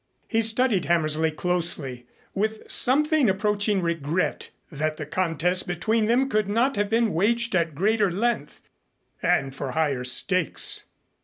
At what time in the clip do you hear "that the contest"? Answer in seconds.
4.71-5.67